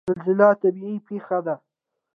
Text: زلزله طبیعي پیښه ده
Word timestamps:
زلزله 0.09 0.47
طبیعي 0.61 0.95
پیښه 1.07 1.37
ده 1.45 1.55